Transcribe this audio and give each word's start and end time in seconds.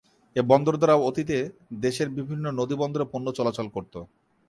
এই 0.35 0.45
বন্দর 0.47 0.75
দ্বারা 0.77 0.95
অতীতে 1.01 1.37
দেশের 1.81 2.09
বিভিন্ন 2.17 2.45
নদী 2.59 2.75
বন্দরে 2.75 3.05
পণ্য 3.11 3.27
চলাচল 3.37 3.67
করত। 3.75 3.93